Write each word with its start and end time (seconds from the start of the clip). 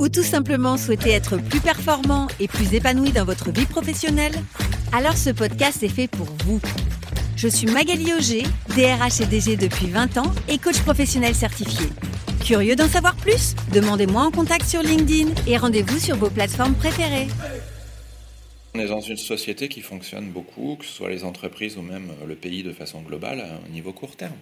ou 0.00 0.08
tout 0.08 0.24
simplement 0.24 0.76
souhaitez 0.76 1.10
être 1.10 1.36
plus 1.36 1.60
performant 1.60 2.26
et 2.40 2.48
plus 2.48 2.74
épanoui 2.74 3.12
dans 3.12 3.24
votre 3.24 3.52
vie 3.52 3.66
professionnelle 3.66 4.32
Alors 4.92 5.16
ce 5.16 5.30
podcast 5.30 5.82
est 5.82 5.88
fait 5.88 6.08
pour 6.08 6.26
vous. 6.44 6.60
Je 7.36 7.46
suis 7.46 7.66
Magali 7.66 8.12
Auger, 8.14 8.42
DRH 8.70 9.20
et 9.20 9.26
DG 9.26 9.56
depuis 9.56 9.86
20 9.86 10.18
ans 10.18 10.32
et 10.48 10.58
coach 10.58 10.80
professionnel 10.80 11.34
certifié. 11.34 11.86
Curieux 12.44 12.76
d'en 12.76 12.88
savoir 12.88 13.14
plus? 13.14 13.54
Demandez-moi 13.72 14.22
en 14.22 14.30
contact 14.30 14.64
sur 14.64 14.82
LinkedIn 14.82 15.30
et 15.46 15.58
rendez-vous 15.58 15.98
sur 15.98 16.16
vos 16.16 16.30
plateformes 16.30 16.74
préférées. 16.74 17.28
On 18.74 18.78
est 18.78 18.88
dans 18.88 19.00
une 19.00 19.16
société 19.16 19.68
qui 19.68 19.82
fonctionne 19.82 20.30
beaucoup, 20.30 20.76
que 20.76 20.86
ce 20.86 20.92
soit 20.92 21.10
les 21.10 21.24
entreprises 21.24 21.76
ou 21.76 21.82
même 21.82 22.12
le 22.26 22.34
pays 22.34 22.62
de 22.62 22.72
façon 22.72 23.02
globale, 23.02 23.44
au 23.66 23.72
niveau 23.72 23.92
court 23.92 24.16
terme. 24.16 24.32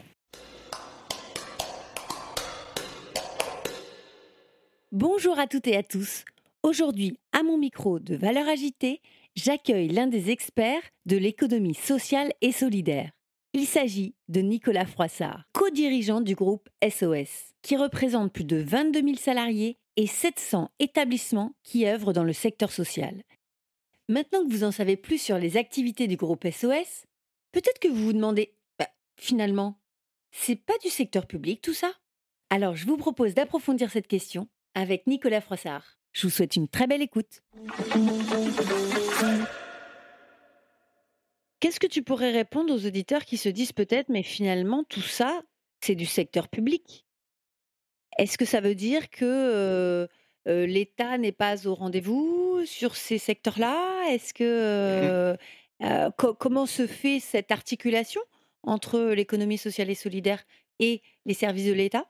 Bonjour 4.92 5.38
à 5.38 5.47
toutes 5.47 5.66
et 5.66 5.77
à 5.77 5.83
tous. 5.83 6.24
Aujourd'hui, 6.62 7.19
à 7.33 7.42
mon 7.42 7.59
micro 7.59 7.98
de 7.98 8.16
Valeurs 8.16 8.48
Agitée, 8.48 9.02
j'accueille 9.37 9.88
l'un 9.88 10.06
des 10.06 10.30
experts 10.30 10.80
de 11.05 11.19
l'économie 11.19 11.75
sociale 11.75 12.33
et 12.41 12.53
solidaire. 12.53 13.11
Il 13.53 13.67
s'agit 13.67 14.14
de 14.28 14.41
Nicolas 14.41 14.86
Froissart, 14.86 15.45
co-dirigeant 15.53 16.22
du 16.22 16.34
groupe 16.34 16.70
SOS, 16.83 17.53
qui 17.61 17.77
représente 17.77 18.33
plus 18.33 18.45
de 18.45 18.56
22 18.56 19.03
000 19.03 19.17
salariés 19.17 19.77
et 19.97 20.06
700 20.06 20.70
établissements 20.78 21.52
qui 21.64 21.86
œuvrent 21.86 22.14
dans 22.14 22.25
le 22.25 22.33
secteur 22.33 22.73
social. 22.73 23.23
Maintenant 24.08 24.42
que 24.42 24.50
vous 24.50 24.64
en 24.64 24.73
savez 24.73 24.97
plus 24.97 25.20
sur 25.20 25.36
les 25.36 25.58
activités 25.58 26.06
du 26.06 26.17
groupe 26.17 26.48
SOS, 26.50 27.05
peut-être 27.52 27.78
que 27.78 27.89
vous 27.89 28.06
vous 28.06 28.14
demandez, 28.14 28.55
bah, 28.78 28.89
finalement, 29.20 29.78
c'est 30.30 30.56
pas 30.56 30.78
du 30.83 30.89
secteur 30.89 31.27
public 31.27 31.61
tout 31.61 31.75
ça? 31.75 31.92
Alors 32.48 32.75
je 32.75 32.86
vous 32.86 32.97
propose 32.97 33.34
d'approfondir 33.34 33.91
cette 33.91 34.06
question 34.06 34.48
avec 34.74 35.06
Nicolas 35.06 35.41
Froissart. 35.41 35.98
Je 36.12 36.27
vous 36.27 36.30
souhaite 36.30 36.56
une 36.56 36.69
très 36.69 36.86
belle 36.86 37.02
écoute. 37.02 37.42
Qu'est-ce 41.61 41.80
que 41.80 41.86
tu 41.86 42.02
pourrais 42.02 42.30
répondre 42.30 42.72
aux 42.72 42.86
auditeurs 42.86 43.24
qui 43.24 43.36
se 43.36 43.48
disent 43.48 43.72
peut-être, 43.72 44.08
mais 44.08 44.22
finalement, 44.22 44.84
tout 44.84 45.00
ça, 45.00 45.42
c'est 45.80 45.96
du 45.96 46.06
secteur 46.06 46.48
public? 46.48 47.05
Est-ce 48.16 48.39
que 48.39 48.44
ça 48.44 48.61
veut 48.61 48.74
dire 48.74 49.11
que 49.11 49.24
euh, 49.24 50.06
euh, 50.48 50.66
l'État 50.66 51.19
n'est 51.19 51.33
pas 51.33 51.66
au 51.66 51.74
rendez-vous 51.74 52.62
sur 52.64 52.96
ces 52.96 53.19
secteurs-là? 53.19 54.08
Est-ce 54.11 54.34
que 54.34 55.36
euh, 55.83 56.11
comment 56.39 56.66
se 56.66 56.86
fait 56.86 57.20
cette 57.20 57.52
articulation 57.52 58.20
entre 58.62 59.00
l'économie 59.12 59.58
sociale 59.58 59.91
et 59.91 59.94
solidaire 59.94 60.44
et 60.78 61.02
les 61.27 61.34
services 61.34 61.66
de 61.66 61.72
l'État? 61.72 62.08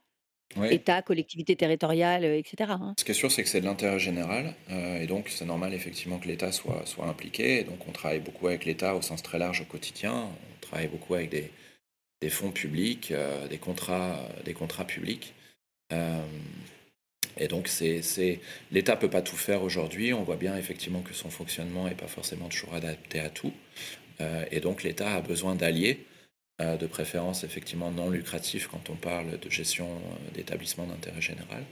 État, 0.70 1.02
collectivité 1.02 1.56
territoriale, 1.56 2.24
etc. 2.24 2.70
Hein. 2.70 2.94
Ce 2.98 3.04
qui 3.04 3.10
est 3.10 3.14
sûr, 3.14 3.30
c'est 3.30 3.42
que 3.42 3.48
c'est 3.48 3.60
de 3.60 3.66
l'intérêt 3.66 3.98
général, 3.98 4.54
et 4.70 5.06
donc 5.06 5.28
c'est 5.28 5.44
normal 5.44 5.74
effectivement 5.74 6.18
que 6.18 6.26
l'État 6.26 6.52
soit, 6.52 6.82
soit 6.86 7.06
impliqué. 7.06 7.60
Et 7.60 7.64
donc 7.64 7.86
on 7.86 7.92
travaille 7.92 8.20
beaucoup 8.20 8.48
avec 8.48 8.64
l'État 8.64 8.94
au 8.94 9.02
sens 9.02 9.22
très 9.22 9.38
large 9.38 9.60
au 9.60 9.64
quotidien. 9.64 10.12
On 10.14 10.60
travaille 10.60 10.88
beaucoup 10.88 11.14
avec 11.14 11.30
des, 11.30 11.50
des 12.20 12.30
fonds 12.30 12.50
publics, 12.50 13.12
des, 13.50 13.58
contrats, 13.58 14.18
des 14.44 14.54
contrats 14.54 14.86
publics. 14.86 15.34
et 17.36 17.48
donc 17.48 17.68
c'est, 17.68 18.40
l'État 18.72 18.96
peut 18.96 19.10
pas 19.10 19.22
tout 19.22 19.36
faire 19.36 19.62
aujourd'hui. 19.62 20.14
On 20.14 20.22
voit 20.22 20.36
bien 20.36 20.56
effectivement 20.56 21.02
que 21.02 21.14
son 21.14 21.30
fonctionnement 21.30 21.86
n'est 21.86 21.94
pas 21.94 22.08
forcément 22.08 22.48
toujours 22.48 22.74
adapté 22.74 23.20
à 23.20 23.28
tout. 23.28 23.52
et 24.50 24.60
donc 24.60 24.82
l'État 24.82 25.14
a 25.14 25.20
besoin 25.20 25.54
d'alliés 25.54 26.06
de 26.58 26.86
préférence 26.88 27.44
effectivement 27.44 27.92
non 27.92 28.10
lucratif 28.10 28.66
quand 28.66 28.90
on 28.90 28.96
parle 28.96 29.38
de 29.38 29.48
gestion 29.48 29.88
euh, 29.88 30.34
d'établissements 30.34 30.86
d'intérêt 30.86 31.20
général. 31.20 31.62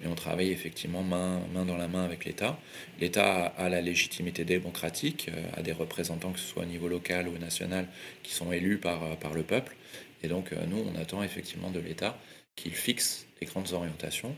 Mais 0.00 0.08
on 0.08 0.16
travaille 0.16 0.50
effectivement 0.50 1.04
main, 1.04 1.40
main 1.54 1.64
dans 1.64 1.76
la 1.76 1.86
main 1.86 2.04
avec 2.04 2.24
l'État. 2.24 2.58
L'État 3.00 3.46
a 3.46 3.68
la 3.68 3.80
légitimité 3.80 4.44
démocratique, 4.44 5.30
euh, 5.32 5.42
a 5.56 5.62
des 5.62 5.70
représentants, 5.70 6.32
que 6.32 6.40
ce 6.40 6.46
soit 6.46 6.64
au 6.64 6.66
niveau 6.66 6.88
local 6.88 7.28
ou 7.28 7.38
national, 7.38 7.86
qui 8.24 8.32
sont 8.32 8.50
élus 8.50 8.78
par, 8.78 9.04
euh, 9.04 9.14
par 9.14 9.32
le 9.32 9.44
peuple. 9.44 9.76
Et 10.24 10.28
donc 10.28 10.52
nous, 10.68 10.84
on 10.92 11.00
attend 11.00 11.22
effectivement 11.22 11.70
de 11.70 11.80
l'État 11.80 12.16
qu'il 12.54 12.72
fixe 12.72 13.26
les 13.40 13.46
grandes 13.46 13.72
orientations. 13.72 14.34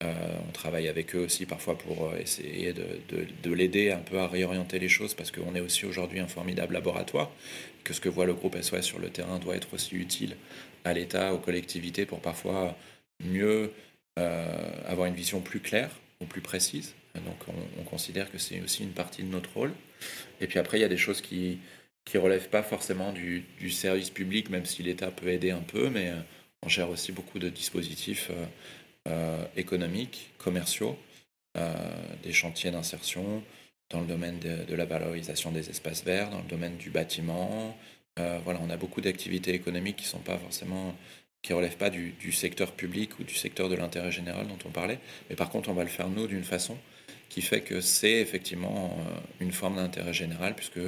On 0.00 0.52
travaille 0.52 0.86
avec 0.86 1.16
eux 1.16 1.20
aussi 1.20 1.44
parfois 1.44 1.76
pour 1.76 2.14
essayer 2.14 2.72
de, 2.72 2.86
de, 3.08 3.26
de 3.42 3.52
l'aider 3.52 3.90
un 3.90 3.98
peu 3.98 4.18
à 4.18 4.28
réorienter 4.28 4.78
les 4.78 4.88
choses 4.88 5.14
parce 5.14 5.32
qu'on 5.32 5.54
est 5.56 5.60
aussi 5.60 5.86
aujourd'hui 5.86 6.20
un 6.20 6.28
formidable 6.28 6.74
laboratoire 6.74 7.30
que 7.88 7.94
ce 7.94 8.00
que 8.00 8.08
voit 8.08 8.26
le 8.26 8.34
groupe 8.34 8.56
SOS 8.60 8.82
sur 8.82 8.98
le 8.98 9.08
terrain 9.08 9.38
doit 9.38 9.56
être 9.56 9.72
aussi 9.72 9.96
utile 9.96 10.36
à 10.84 10.92
l'État, 10.92 11.32
aux 11.34 11.38
collectivités, 11.38 12.06
pour 12.06 12.20
parfois 12.20 12.76
mieux 13.24 13.72
euh, 14.18 14.70
avoir 14.86 15.06
une 15.06 15.14
vision 15.14 15.40
plus 15.40 15.60
claire 15.60 15.90
ou 16.20 16.26
plus 16.26 16.40
précise. 16.40 16.94
Donc 17.14 17.36
on, 17.78 17.82
considère 17.84 18.30
que 18.30 18.38
c'est 18.38 18.60
aussi 18.60 18.82
une 18.84 18.92
partie 18.92 19.22
de 19.22 19.28
notre 19.28 19.52
rôle. 19.54 19.72
Et 20.40 20.46
puis 20.46 20.58
après, 20.58 20.78
il 20.78 20.82
y 20.82 20.84
a 20.84 20.88
des 20.88 20.98
choses 20.98 21.20
qui 21.20 21.58
ne 22.14 22.18
relèvent 22.20 22.50
pas 22.50 22.62
forcément 22.62 23.12
du, 23.12 23.44
service 23.70 24.10
public, 24.10 24.50
même 24.50 24.66
si 24.66 24.82
l'État 24.82 25.10
peut 25.10 25.28
aider 25.28 25.50
un 25.50 25.62
peu, 25.62 25.88
mais 25.88 26.10
euh, 26.10 26.20
on 26.62 26.68
gère 26.68 26.90
aussi 26.90 27.10
beaucoup 27.10 27.38
de 27.38 27.48
dispositifs 27.48 28.28
euh, 28.30 28.44
économiques, 29.56 30.30
commerciaux, 30.38 30.98
des 32.22 32.32
chantiers 32.32 32.70
d'insertion, 32.70 33.42
dans 33.90 34.00
le 34.00 34.06
domaine 34.06 34.38
de, 34.38 34.74
la 34.74 34.84
valorisation 34.84 35.50
des 35.50 35.70
espaces 35.70 36.04
verts, 36.04 36.30
dans 36.30 36.38
le 36.38 36.48
domaine 36.48 36.76
du 36.76 36.90
bâtiment. 36.90 37.76
Euh, 38.18 38.38
voilà, 38.44 38.60
on 38.62 38.70
a 38.70 38.76
beaucoup 38.76 39.00
d'activités 39.00 39.54
économiques 39.54 39.96
qui 39.96 40.06
sont 40.06 40.18
pas 40.18 40.38
forcément 40.38 40.94
qui 41.40 41.52
relèvent 41.52 41.76
pas 41.76 41.88
du, 41.88 42.32
secteur 42.32 42.72
public 42.72 43.20
ou 43.20 43.24
du 43.24 43.34
secteur 43.34 43.68
de 43.68 43.76
l'intérêt 43.76 44.10
général 44.10 44.48
dont 44.48 44.58
on 44.66 44.70
parlait, 44.70 44.98
mais 45.30 45.36
par 45.36 45.50
contre 45.50 45.68
on 45.68 45.72
va 45.72 45.84
le 45.84 45.88
faire 45.88 46.08
nous 46.08 46.26
d'une 46.26 46.42
façon 46.42 46.76
qui 47.28 47.42
fait 47.42 47.60
que 47.60 47.80
c'est 47.80 48.20
effectivement 48.20 48.98
euh, 48.98 49.20
une 49.38 49.52
forme 49.52 49.76
d'intérêt 49.76 50.12
général 50.12 50.56
puisque 50.56 50.80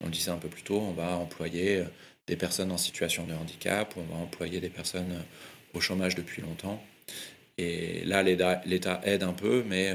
on 0.00 0.06
le 0.06 0.12
disait 0.12 0.30
un 0.30 0.36
peu 0.36 0.48
plus 0.48 0.62
tôt, 0.62 0.78
on 0.78 0.92
va 0.92 1.16
employer 1.16 1.78
euh, 1.78 1.84
des 2.28 2.36
personnes 2.36 2.70
en 2.70 2.78
situation 2.78 3.26
de 3.26 3.34
handicap, 3.34 3.92
on 3.96 4.02
va 4.02 4.20
employer 4.20 4.60
des 4.60 4.68
personnes 4.68 5.24
au 5.74 5.80
chômage 5.80 6.14
depuis 6.14 6.42
longtemps. 6.42 6.80
Et 7.58 8.04
là, 8.04 8.22
l'État 8.22 9.00
aide 9.04 9.22
un 9.24 9.32
peu, 9.32 9.64
mais 9.66 9.94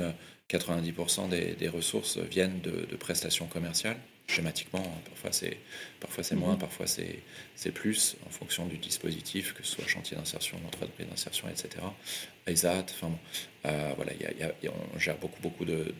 90% 0.49 1.29
des, 1.29 1.67
ressources 1.69 2.17
viennent 2.17 2.59
de, 2.61 2.95
prestations 2.95 3.47
commerciales, 3.47 3.97
schématiquement. 4.27 4.83
Hein. 4.83 5.01
Parfois 5.05 5.31
c'est, 5.31 5.57
parfois 5.99 6.23
c'est 6.23 6.35
moins, 6.35 6.53
mhm. 6.53 6.59
parfois 6.59 6.87
c'est, 6.87 7.19
c'est 7.55 7.71
plus, 7.71 8.15
en 8.25 8.29
fonction 8.29 8.65
du 8.65 8.77
dispositif, 8.77 9.53
que 9.53 9.63
ce 9.63 9.75
soit 9.75 9.87
chantier 9.87 10.17
d'insertion, 10.17 10.57
entreprise 10.65 11.07
d'insertion, 11.07 11.47
etc. 11.49 11.69
ESAT, 12.47 12.85
enfin 12.89 13.07
bon, 13.09 13.19
euh, 13.65 13.93
voilà, 13.95 14.13
y 14.13 14.67
on 14.67 14.99
gère 14.99 15.17
beaucoup, 15.17 15.41
beaucoup 15.41 15.65
de, 15.65 15.93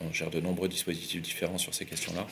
on 0.00 0.12
gère 0.12 0.30
de 0.30 0.40
nombreux 0.40 0.68
dispositifs 0.68 1.22
différents 1.22 1.58
sur 1.58 1.74
ces 1.74 1.86
questions-là. 1.86 2.26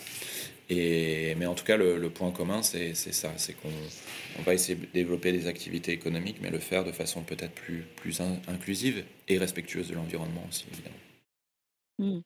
Et, 0.69 1.34
mais 1.36 1.47
en 1.47 1.54
tout 1.54 1.64
cas, 1.64 1.76
le, 1.76 2.10
point 2.10 2.32
commun, 2.32 2.62
c'est, 2.62 2.94
ça, 2.94 3.32
c'est 3.36 3.54
qu'on 3.54 3.70
on 4.38 4.42
va 4.42 4.53
essayer 4.53 4.74
de 4.74 4.86
développer 4.92 5.32
des 5.32 5.47
activités 5.47 5.92
économiques, 5.92 6.38
mais 6.42 6.50
le 6.50 6.58
faire 6.58 6.84
de 6.84 6.92
façon 6.92 7.22
peut-être 7.22 7.54
plus, 7.54 7.84
plus 7.97 8.20
inclusive 8.48 9.04
et 9.28 9.38
respectueuse 9.38 9.88
de 9.88 9.94
l'environnement 9.94 10.44
aussi, 10.48 10.66
évidemment. 10.72 10.97
Mmh. 11.98 12.20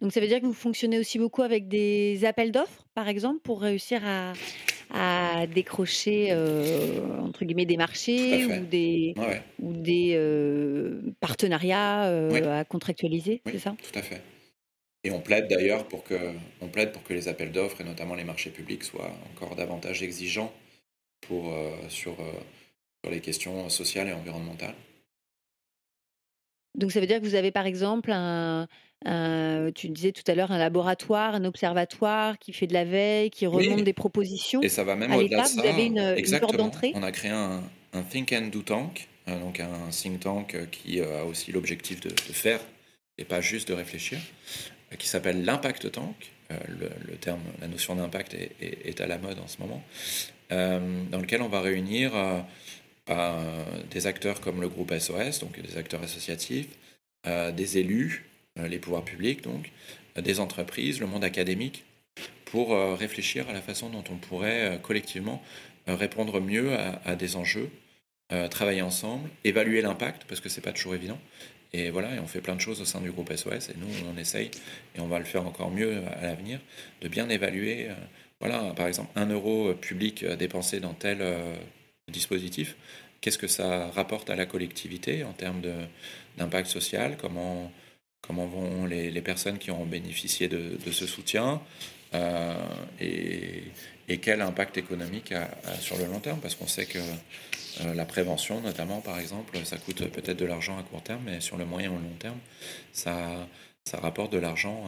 Donc 0.00 0.12
ça 0.12 0.20
veut 0.20 0.26
dire 0.26 0.40
que 0.40 0.46
vous 0.46 0.52
fonctionnez 0.52 0.98
aussi 0.98 1.18
beaucoup 1.18 1.42
avec 1.42 1.68
des 1.68 2.24
appels 2.24 2.52
d'offres, 2.52 2.86
par 2.94 3.08
exemple, 3.08 3.40
pour 3.40 3.60
réussir 3.60 4.00
à 4.04 4.32
à 4.90 5.46
décrocher, 5.46 6.28
euh, 6.30 7.20
entre 7.20 7.44
guillemets, 7.44 7.66
«des 7.66 7.76
marchés» 7.76 8.44
ou 8.44 8.64
des 8.64 9.14
ou 9.58 9.72
des, 9.72 10.12
euh, 10.14 11.00
partenariats, 11.20 12.04
euh, 12.04 12.60
à 12.60 12.64
contractualiser, 12.64 13.42
c'est 13.46 13.58
ça? 13.58 13.74
tout 13.82 13.98
à 13.98 14.02
fait. 14.02 14.22
Et 15.04 15.10
on 15.10 15.20
plaide 15.20 15.48
d'ailleurs 15.48 15.86
pour 15.86 16.02
que 16.02 16.14
on 16.60 16.68
plaide 16.68 16.92
pour 16.92 17.02
que 17.04 17.14
les 17.14 17.28
appels 17.28 17.52
d'offres 17.52 17.80
et 17.80 17.84
notamment 17.84 18.14
les 18.14 18.24
marchés 18.24 18.50
publics 18.50 18.82
soient 18.82 19.12
encore 19.32 19.54
davantage 19.54 20.02
exigeants 20.02 20.52
pour, 21.20 21.54
sur, 21.88 22.16
sur 22.16 23.12
les 23.12 23.20
questions 23.20 23.68
sociales 23.68 24.08
et 24.08 24.12
environnementales. 24.12 24.74
Donc 26.74 26.90
ça 26.90 26.98
veut 26.98 27.06
dire 27.06 27.20
que 27.20 27.24
vous 27.24 27.36
avez 27.36 27.52
par 27.52 27.66
exemple 27.66 28.10
un, 28.10 28.66
tu 29.74 29.88
disais 29.88 30.12
tout 30.12 30.22
à 30.26 30.34
l'heure 30.34 30.50
un 30.50 30.58
laboratoire, 30.58 31.34
un 31.34 31.44
observatoire 31.44 32.38
qui 32.38 32.52
fait 32.52 32.66
de 32.66 32.74
la 32.74 32.84
veille, 32.84 33.30
qui 33.30 33.46
remonte 33.46 33.84
des 33.84 33.92
propositions. 33.92 34.62
Et 34.62 34.68
ça 34.68 34.84
va 34.84 34.96
même 34.96 35.12
au-delà 35.12 35.42
de 35.42 35.48
ça. 35.48 35.60
Vous 35.60 35.66
avez 35.66 35.86
une, 35.86 36.40
porte 36.40 36.56
d'entrée. 36.56 36.92
On 36.94 37.02
a 37.02 37.12
créé 37.12 37.30
un, 37.30 37.62
think 38.10 38.32
and 38.32 38.48
do 38.52 38.62
tank, 38.62 39.08
euh, 39.28 39.38
donc 39.40 39.60
un 39.60 39.90
think 39.90 40.20
tank 40.20 40.54
euh, 40.54 40.66
qui 40.66 41.00
euh, 41.00 41.20
a 41.20 41.24
aussi 41.24 41.52
l'objectif 41.52 42.00
de, 42.00 42.10
faire 42.10 42.60
et 43.18 43.24
pas 43.24 43.40
juste 43.40 43.68
de 43.68 43.74
réfléchir, 43.74 44.18
qui 44.98 45.08
s'appelle 45.08 45.44
l'impact 45.44 45.90
tank 45.90 46.32
le, 46.50 47.16
terme, 47.16 47.40
la 47.60 47.66
notion 47.66 47.96
d'impact 47.96 48.34
est, 48.60 49.00
à 49.00 49.06
la 49.06 49.18
mode 49.18 49.38
en 49.38 49.48
ce 49.48 49.56
moment, 49.58 49.82
dans 50.50 51.18
lequel 51.18 51.42
on 51.42 51.48
va 51.48 51.60
réunir 51.60 52.12
des 53.90 54.06
acteurs 54.06 54.40
comme 54.40 54.60
le 54.60 54.68
groupe 54.68 54.92
SOS, 54.96 55.40
donc 55.40 55.60
des 55.60 55.76
acteurs 55.76 56.02
associatifs, 56.04 56.68
des 57.24 57.78
élus, 57.78 58.26
les 58.56 58.78
pouvoirs 58.78 59.04
publics, 59.04 59.42
donc, 59.42 59.70
des 60.16 60.40
entreprises, 60.40 61.00
le 61.00 61.06
monde 61.06 61.24
académique, 61.24 61.84
pour 62.46 62.70
réfléchir 62.96 63.48
à 63.48 63.52
la 63.52 63.60
façon 63.60 63.90
dont 63.90 64.04
on 64.10 64.16
pourrait 64.16 64.78
collectivement 64.82 65.42
répondre 65.86 66.40
mieux 66.40 66.74
à, 67.04 67.16
des 67.16 67.36
enjeux, 67.36 67.68
travailler 68.50 68.82
ensemble, 68.82 69.28
évaluer 69.44 69.82
l'impact, 69.82 70.24
parce 70.26 70.40
que 70.40 70.48
c'est 70.48 70.62
pas 70.62 70.72
toujours 70.72 70.94
évident. 70.94 71.18
Et 71.72 71.90
voilà, 71.90 72.14
et 72.14 72.18
on 72.18 72.26
fait 72.26 72.40
plein 72.40 72.54
de 72.54 72.60
choses 72.60 72.80
au 72.80 72.86
sein 72.86 73.00
du 73.00 73.10
groupe 73.10 73.30
SOS, 73.34 73.68
et 73.68 73.74
nous, 73.76 73.88
on 74.10 74.16
essaye, 74.16 74.50
et 74.94 75.00
on 75.00 75.08
va 75.08 75.18
le 75.18 75.26
faire 75.26 75.46
encore 75.46 75.70
mieux 75.70 76.00
à 76.18 76.22
l'avenir, 76.22 76.60
de 77.02 77.08
bien 77.08 77.28
évaluer, 77.28 77.88
voilà, 78.40 78.72
par 78.74 78.86
exemple, 78.86 79.10
un 79.16 79.26
euro 79.26 79.74
public 79.74 80.24
dépensé 80.24 80.80
dans 80.80 80.94
tel 80.94 81.22
dispositif, 82.10 82.76
qu'est-ce 83.20 83.38
que 83.38 83.48
ça 83.48 83.90
rapporte 83.90 84.30
à 84.30 84.36
la 84.36 84.46
collectivité 84.46 85.24
en 85.24 85.32
termes 85.32 85.62
d'impact 86.38 86.68
social, 86.68 87.16
comment, 87.20 87.72
comment 88.26 88.46
vont 88.46 88.86
les, 88.86 89.10
les, 89.10 89.22
personnes 89.22 89.58
qui 89.58 89.70
ont 89.70 89.84
bénéficié 89.84 90.48
de, 90.48 90.78
de 90.84 90.90
ce 90.92 91.06
soutien, 91.06 91.60
euh, 92.14 92.54
et, 93.00 93.64
et, 94.08 94.18
quel 94.18 94.40
impact 94.40 94.78
économique 94.78 95.32
a, 95.32 95.48
sur 95.80 95.98
le 95.98 96.06
long 96.06 96.20
terme, 96.20 96.40
parce 96.40 96.54
qu'on 96.54 96.66
sait 96.66 96.86
que 96.86 96.98
euh, 96.98 97.94
la 97.94 98.04
prévention, 98.04 98.60
notamment, 98.60 99.00
par 99.00 99.18
exemple, 99.18 99.58
ça 99.64 99.76
coûte 99.76 100.06
peut-être 100.10 100.38
de 100.38 100.46
l'argent 100.46 100.78
à 100.78 100.82
court 100.82 101.02
terme, 101.02 101.22
mais 101.26 101.40
sur 101.40 101.56
le 101.56 101.66
moyen 101.66 101.90
ou 101.90 101.96
le 101.96 102.02
long 102.02 102.16
terme, 102.18 102.38
ça, 102.92 103.48
ça 103.84 103.98
rapporte 103.98 104.32
de 104.32 104.38
l'argent 104.38 104.84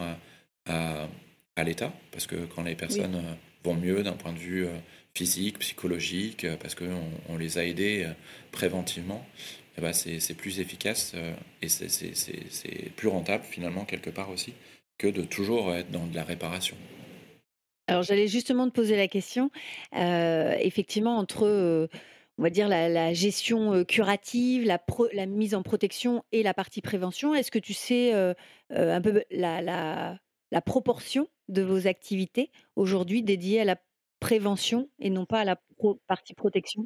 à, 0.65 1.07
à, 1.55 1.63
l'État, 1.63 1.91
parce 2.11 2.25
que 2.25 2.35
quand 2.55 2.63
les 2.63 2.75
personnes 2.75 3.15
euh, 3.15 3.33
vont 3.63 3.75
mieux 3.75 4.03
d'un 4.03 4.13
point 4.13 4.33
de 4.33 4.39
vue 4.39 4.65
physique, 5.13 5.59
psychologique, 5.59 6.47
parce 6.61 6.75
qu'on 6.75 7.11
on 7.27 7.37
les 7.37 7.57
a 7.57 7.65
aidés 7.65 8.07
préventivement, 8.51 9.25
eh 9.79 9.81
ben 9.81 9.93
c'est 9.93 10.33
plus 10.35 10.59
efficace 10.59 11.15
et 11.61 11.69
c'est 11.69 12.91
plus 12.95 13.07
rentable 13.07 13.43
finalement 13.43 13.85
quelque 13.85 14.09
part 14.09 14.29
aussi 14.29 14.53
que 14.97 15.07
de 15.07 15.21
toujours 15.21 15.73
être 15.73 15.89
dans 15.89 16.05
de 16.05 16.13
la 16.13 16.23
réparation. 16.23 16.75
Alors 17.87 18.03
j'allais 18.03 18.27
justement 18.27 18.69
te 18.69 18.75
poser 18.75 18.95
la 18.95 19.07
question, 19.07 19.49
euh, 19.95 20.53
effectivement 20.59 21.17
entre, 21.17 21.47
euh, 21.47 21.87
on 22.37 22.43
va 22.43 22.51
dire 22.51 22.67
la, 22.67 23.13
gestion 23.13 23.73
euh, 23.73 23.83
curative, 23.83 24.63
la, 24.63 25.25
mise 25.25 25.55
en 25.55 25.63
protection 25.63 26.23
et 26.31 26.43
la 26.43 26.53
partie 26.53 26.81
prévention, 26.81 27.33
est-ce 27.33 27.49
que 27.49 27.57
tu 27.57 27.73
sais 27.73 28.13
un 28.69 29.01
peu 29.01 29.23
la, 29.31 30.19
proportion 30.67 31.27
de 31.47 31.63
vos 31.63 31.87
activités 31.87 32.51
aujourd'hui 32.75 33.23
dédiées 33.23 33.61
à 33.61 33.65
la 33.65 33.77
prévention 34.19 34.87
et 34.99 35.09
non 35.09 35.25
pas 35.25 35.39
à 35.39 35.45
la 35.45 35.59
partie 36.05 36.35
protection? 36.35 36.85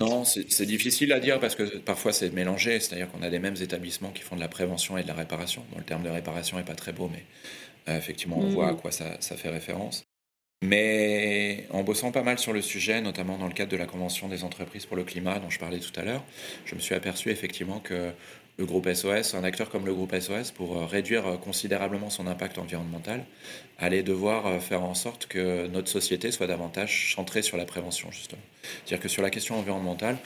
Non, 0.00 0.24
c'est 0.24 0.64
difficile 0.64 1.12
à 1.12 1.20
dire 1.20 1.38
parce 1.40 1.54
que 1.54 1.76
parfois 1.76 2.14
c'est 2.14 2.30
mélangé, 2.30 2.80
c'est-à-dire 2.80 3.10
qu'on 3.10 3.22
a 3.22 3.28
des 3.28 3.38
mêmes 3.38 3.56
établissements 3.60 4.10
qui 4.10 4.22
font 4.22 4.34
de 4.34 4.40
la 4.40 4.48
prévention 4.48 4.96
et 4.96 5.02
de 5.02 5.08
la 5.08 5.14
réparation. 5.14 5.62
Bon, 5.70 5.78
le 5.78 5.84
terme 5.84 6.02
de 6.02 6.08
réparation 6.08 6.56
n'est 6.56 6.64
pas 6.64 6.74
très 6.74 6.92
beau, 6.92 7.10
mais 7.12 7.24
euh, 7.88 7.98
effectivement, 7.98 8.38
on 8.38 8.48
voit 8.48 8.68
à 8.68 8.74
quoi 8.74 8.92
ça, 8.92 9.18
fait 9.20 9.50
référence. 9.50 10.04
Mais 10.62 11.66
en 11.70 11.82
bossant 11.82 12.12
pas 12.12 12.22
mal 12.22 12.38
sur 12.38 12.54
le 12.54 12.62
sujet, 12.62 13.02
notamment 13.02 13.36
dans 13.36 13.46
le 13.46 13.52
cadre 13.52 13.72
de 13.72 13.76
la 13.76 13.86
Convention 13.86 14.28
des 14.28 14.42
entreprises 14.42 14.86
pour 14.86 14.96
le 14.96 15.04
climat 15.04 15.38
dont 15.38 15.50
je 15.50 15.58
parlais 15.58 15.80
tout 15.80 15.98
à 16.00 16.02
l'heure, 16.02 16.24
je 16.64 16.74
me 16.74 16.80
suis 16.80 16.94
aperçu 16.94 17.30
effectivement 17.30 17.80
que 17.80 18.10
le 18.60 18.66
groupe 18.66 18.92
SOS, 18.92 19.34
un 19.34 19.42
acteur 19.42 19.70
comme 19.70 19.86
le 19.86 19.94
groupe 19.94 20.14
SOS, 20.14 20.50
pour 20.50 20.76
euh, 20.76 20.84
réduire 20.84 21.26
euh, 21.26 21.36
considérablement 21.38 22.10
son 22.10 22.26
impact 22.26 22.58
environnemental, 22.58 23.24
allait 23.78 24.02
devoir 24.02 24.46
euh, 24.46 24.58
faire 24.60 24.82
en 24.82 24.94
sorte 24.94 25.26
que 25.26 25.66
notre 25.66 25.88
société 25.88 26.30
soit 26.30 26.46
davantage 26.46 27.14
centrée 27.14 27.40
sur 27.40 27.56
la 27.56 27.64
prévention, 27.64 28.10
justement. 28.12 28.42
C'est-à-dire 28.84 29.02
que 29.02 29.08
sur 29.08 29.22
la 29.22 29.30
question 29.30 29.58
environnementale, 29.58 30.18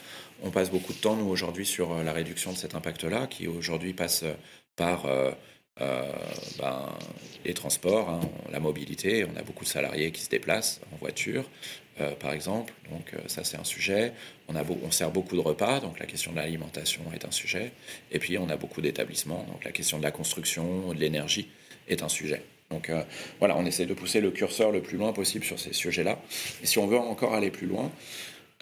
on 0.43 0.51
passe 0.51 0.69
beaucoup 0.69 0.91
de 0.91 0.97
temps, 0.97 1.15
nous, 1.15 1.27
aujourd'hui, 1.27 1.65
sur 1.65 2.03
la 2.03 2.11
réduction 2.11 2.51
de 2.51 2.57
cet 2.57 2.75
impact-là, 2.75 3.27
qui 3.27 3.47
aujourd'hui 3.47 3.93
passe 3.93 4.25
par 4.75 5.05
ben, 5.77 6.89
les 7.45 7.53
transports, 7.53 8.09
hein, 8.09 8.19
la 8.51 8.59
mobilité. 8.59 9.25
On 9.25 9.39
a 9.39 9.43
beaucoup 9.43 9.63
de 9.63 9.69
salariés 9.69 10.11
qui 10.11 10.21
se 10.21 10.29
déplacent 10.29 10.81
en 10.93 10.97
voiture, 10.97 11.45
euh, 12.01 12.11
par 12.15 12.33
exemple. 12.33 12.73
Donc 12.91 13.13
euh, 13.13 13.17
ça, 13.27 13.43
c'est 13.43 13.57
un 13.57 13.63
sujet. 13.63 14.13
On, 14.47 14.91
sert 14.91 15.11
beaucoup 15.11 15.35
de 15.35 15.41
repas, 15.41 15.79
donc 15.79 15.99
la 15.99 16.05
question 16.05 16.31
de 16.31 16.37
l'alimentation 16.37 17.01
est 17.13 17.25
un 17.25 17.31
sujet. 17.31 17.71
Et 18.11 18.19
puis, 18.19 18.37
on 18.37 18.49
a 18.49 18.57
beaucoup 18.57 18.81
d'établissements, 18.81 19.45
donc 19.51 19.63
la 19.63 19.71
question 19.71 19.97
de 19.97 20.03
la 20.03 20.11
construction, 20.11 20.93
de 20.93 20.99
l'énergie 20.99 21.47
est 21.87 22.03
un 22.03 22.09
sujet. 22.09 22.41
Donc 22.71 22.91
voilà, 23.39 23.55
on 23.57 23.65
essaie 23.65 23.85
de 23.85 23.93
pousser 23.93 24.21
le 24.21 24.31
curseur 24.31 24.71
le 24.71 24.81
plus 24.81 24.97
loin 24.97 25.13
possible 25.13 25.45
sur 25.45 25.59
ces 25.59 25.71
sujets-là. 25.71 26.19
Et 26.63 26.65
si 26.65 26.79
on 26.79 26.87
veut 26.87 26.97
encore 26.97 27.35
aller 27.35 27.51
plus 27.51 27.67
loin, 27.67 27.91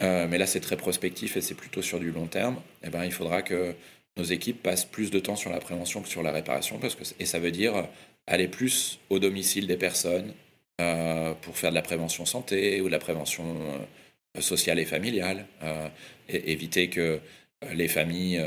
mais 0.01 0.37
là 0.37 0.45
c'est 0.45 0.59
très 0.59 0.75
prospectif 0.75 1.37
et 1.37 1.41
c'est 1.41 1.53
plutôt 1.55 1.81
sur 1.81 1.99
du 1.99 2.11
long 2.11 2.27
terme, 2.27 2.57
eh 2.83 2.89
ben, 2.89 3.05
il 3.05 3.13
faudra 3.13 3.41
que 3.41 3.75
nos 4.17 4.23
équipes 4.23 4.61
passent 4.61 4.85
plus 4.85 5.09
de 5.09 5.19
temps 5.19 5.37
sur 5.37 5.51
la 5.51 5.59
prévention 5.59 6.01
que 6.01 6.09
sur 6.09 6.21
la 6.21 6.31
réparation, 6.31 6.79
parce 6.79 6.95
que, 6.95 7.03
et 7.19 7.25
ça 7.25 7.39
veut 7.39 7.51
dire 7.51 7.87
aller 8.27 8.47
plus 8.47 8.99
au 9.09 9.19
domicile 9.19 9.67
des 9.67 9.77
personnes 9.77 10.27
euh, 10.27 10.33
pour 10.77 11.57
faire 11.57 11.69
de 11.69 11.75
la 11.75 11.81
prévention 11.81 12.25
santé 12.25 12.81
ou 12.81 12.85
de 12.87 12.91
la 12.91 12.99
prévention 12.99 13.45
euh, 14.35 14.41
sociale 14.41 14.79
et 14.79 14.85
familiale, 14.85 15.45
euh, 15.61 15.87
et 16.29 16.51
éviter 16.51 16.89
que 16.89 17.19
les 17.73 17.87
familles 17.87 18.43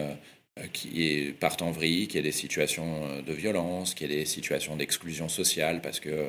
qui 0.73 1.35
partent 1.39 1.63
en 1.63 1.71
vrille, 1.71 2.07
qu'il 2.07 2.17
y 2.17 2.19
ait 2.19 2.23
des 2.23 2.33
situations 2.33 3.23
de 3.23 3.33
violence, 3.33 3.95
qu'il 3.95 4.11
y 4.11 4.15
ait 4.15 4.19
des 4.19 4.25
situations 4.27 4.77
d'exclusion 4.77 5.29
sociale 5.29 5.81
parce 5.81 6.01
que 6.01 6.29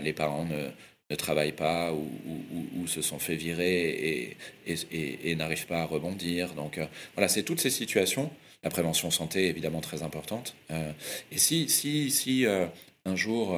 les 0.00 0.12
parents 0.12 0.44
ne, 0.44 1.16
travaillent 1.16 1.52
pas 1.52 1.92
ou, 1.92 2.86
se 2.86 3.02
sont 3.02 3.18
fait 3.18 3.36
virer 3.36 4.36
et, 4.66 5.34
n'arrivent 5.36 5.66
pas 5.66 5.82
à 5.82 5.84
rebondir. 5.84 6.54
Donc 6.54 6.78
euh, 6.78 6.86
voilà, 7.14 7.28
c'est 7.28 7.42
toutes 7.42 7.60
ces 7.60 7.70
situations. 7.70 8.30
La 8.62 8.70
prévention 8.70 9.10
santé 9.10 9.46
est 9.46 9.50
évidemment 9.50 9.80
très 9.80 10.02
importante. 10.02 10.54
Euh, 10.70 10.92
et 11.30 11.38
si, 11.38 11.68
si, 11.68 12.10
si 12.10 12.46
euh, 12.46 12.66
un 13.04 13.16
jour, 13.16 13.56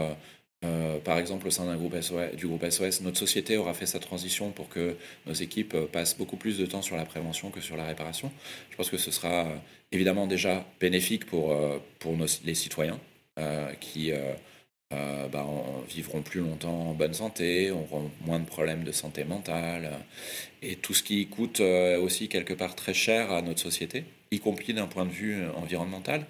par 1.05 1.19
exemple 1.19 1.47
au 1.47 1.51
sein 1.51 1.65
du 2.35 2.47
groupe 2.47 2.69
SOS, 2.69 3.01
notre 3.01 3.19
société 3.19 3.57
aura 3.57 3.73
fait 3.73 3.87
sa 3.87 3.99
transition 3.99 4.51
pour 4.51 4.69
que 4.69 4.97
nos 5.27 5.33
équipes 5.33 5.77
passent 5.93 6.17
beaucoup 6.17 6.37
plus 6.37 6.59
de 6.59 6.67
temps 6.67 6.83
sur 6.83 6.97
la 6.97 7.05
prévention 7.05 7.51
que 7.51 7.61
sur 7.61 7.77
la 7.77 7.87
réparation, 7.87 8.31
je 8.71 8.77
pense 8.77 8.91
que 8.91 8.99
ce 8.99 9.11
sera 9.11 9.49
évidemment 9.91 10.27
déjà 10.27 10.67
bénéfique 10.79 11.25
pour, 11.25 11.57
les 12.45 12.55
citoyens 12.55 13.01
qui 13.81 14.13
euh, 14.93 15.29
bah, 15.29 15.47
vivront 15.89 16.21
plus 16.21 16.41
longtemps 16.41 16.89
en 16.89 16.95
bonne 16.95 17.15
santé, 17.15 17.71
auront 17.71 18.11
moins 18.23 18.41
de 18.41 18.45
problèmes 18.45 18.83
de 18.83 18.91
santé 18.91 19.23
mentale, 19.23 19.89
et 20.63 20.75
tout 20.75 20.95
ce 20.95 21.05
qui 21.05 21.29
coûte 21.29 21.61
euh, 21.61 22.01
aussi 22.01 22.29
quelque 22.29 22.55
part 22.55 22.75
très 22.75 22.93
cher 22.93 23.31
à 23.31 23.41
notre 23.41 23.61
société, 23.61 24.03
y 24.33 24.41
compris 24.41 24.75
d'un 24.75 24.89
point 24.89 25.07
de 25.07 25.13
vue 25.13 25.47
environnemental, 25.55 26.27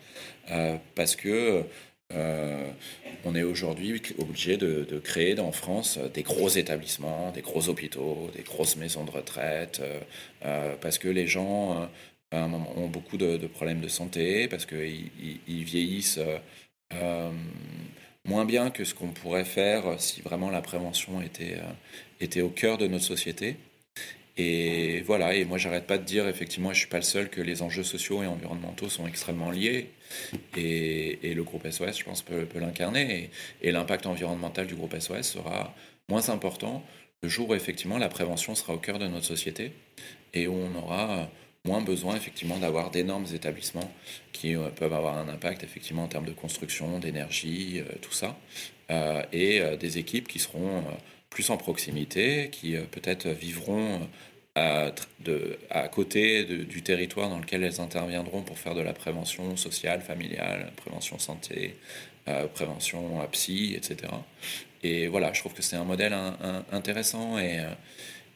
euh, 0.50 0.76
parce 0.94 1.16
que 1.16 1.64
on 2.12 3.34
est 3.34 3.42
aujourd'hui 3.42 4.00
obligé 4.18 4.56
de, 4.56 4.98
créer 4.98 5.38
en 5.38 5.52
France 5.52 5.98
des 6.14 6.22
gros 6.22 6.48
établissements, 6.48 7.30
des 7.32 7.42
gros 7.42 7.68
hôpitaux, 7.68 8.30
des 8.34 8.42
grosses 8.42 8.76
maisons 8.76 9.04
de 9.04 9.10
retraite, 9.10 9.82
parce 10.80 10.98
que 10.98 11.08
les 11.08 11.26
gens 11.26 11.88
ont 12.32 12.88
beaucoup 12.88 13.16
de, 13.16 13.46
problèmes 13.46 13.80
de 13.80 13.88
santé, 13.88 14.48
parce 14.48 14.66
qu'ils 14.66 15.10
ils 15.46 15.64
vieillissent 15.64 16.20
moins 18.24 18.44
bien 18.44 18.70
que 18.70 18.84
ce 18.84 18.94
qu'on 18.94 19.08
pourrait 19.08 19.44
faire 19.44 20.00
si 20.00 20.20
vraiment 20.20 20.50
la 20.50 20.62
prévention 20.62 21.20
euh, 21.20 21.72
était 22.20 22.40
au 22.42 22.50
cœur 22.50 22.78
de 22.78 22.86
notre 22.86 23.04
société. 23.04 23.56
Et 24.36 25.02
voilà, 25.02 25.34
et 25.34 25.44
moi 25.44 25.58
j'arrête 25.58 25.86
pas 25.86 25.98
de 25.98 26.04
dire, 26.04 26.26
effectivement, 26.28 26.72
je 26.72 26.78
suis 26.78 26.88
pas 26.88 26.98
le 26.98 27.02
seul, 27.02 27.28
que 27.28 27.40
les 27.40 27.62
enjeux 27.62 27.82
sociaux 27.82 28.22
et 28.22 28.26
environnementaux 28.26 28.88
sont 28.88 29.06
extrêmement 29.06 29.50
liés. 29.50 29.90
Et, 30.56 31.30
et 31.30 31.34
le 31.34 31.42
groupe 31.42 31.68
SOS, 31.68 31.98
je 31.98 32.04
pense, 32.04 32.22
peut, 32.22 32.46
l'incarner. 32.54 33.30
Et, 33.62 33.68
et 33.68 33.72
l'impact 33.72 34.06
environnemental 34.06 34.66
du 34.66 34.74
groupe 34.74 34.98
SOS 34.98 35.22
sera 35.22 35.74
moins 36.08 36.28
important 36.30 36.84
le 37.22 37.28
jour 37.28 37.50
où 37.50 37.54
effectivement 37.54 37.98
la 37.98 38.08
prévention 38.08 38.54
sera 38.54 38.74
au 38.74 38.78
cœur 38.78 38.98
de 38.98 39.06
notre 39.06 39.26
société 39.26 39.72
et 40.32 40.46
où 40.46 40.54
on 40.54 40.74
aura 40.78 41.28
moins 41.64 41.82
besoin 41.82 42.16
effectivement 42.16 42.56
d'avoir 42.58 42.90
d'énormes 42.90 43.26
établissements 43.34 43.92
qui 44.32 44.56
euh, 44.56 44.70
peuvent 44.70 44.94
avoir 44.94 45.18
un 45.18 45.28
impact 45.28 45.62
effectivement 45.62 46.04
en 46.04 46.08
termes 46.08 46.24
de 46.24 46.32
construction, 46.32 46.98
d'énergie, 46.98 47.80
euh, 47.80 47.92
tout 48.00 48.12
ça, 48.12 48.38
euh, 48.90 49.22
et 49.32 49.60
des 49.78 49.98
équipes 49.98 50.26
qui 50.26 50.38
seront 50.38 50.82
plus 51.30 51.50
en 51.50 51.56
proximité, 51.56 52.50
qui 52.50 52.76
peut-être 52.90 53.28
vivront 53.28 54.08
à, 54.54 54.92
de, 55.20 55.58
à 55.70 55.88
côté 55.88 56.44
du 56.44 56.82
territoire 56.82 57.30
dans 57.30 57.38
lequel 57.38 57.62
elles 57.62 57.80
interviendront 57.80 58.42
pour 58.42 58.58
faire 58.58 58.74
de 58.74 58.80
la 58.80 58.92
prévention 58.92 59.56
sociale, 59.56 60.02
familiale, 60.02 60.72
prévention 60.76 61.18
santé, 61.18 61.76
prévention 62.54 63.26
psy, 63.32 63.74
etc. 63.76 64.12
Et 64.82 65.06
voilà, 65.08 65.32
je 65.32 65.40
trouve 65.40 65.54
que 65.54 65.62
c'est 65.62 65.76
un 65.76 65.84
modèle 65.84 66.14
intéressant 66.72 67.38
et 67.38 67.60